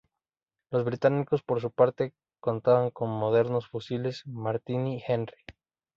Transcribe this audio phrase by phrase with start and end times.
[0.71, 5.37] Los británicos, por su parte, contaban con modernos fusiles Martini-Henry.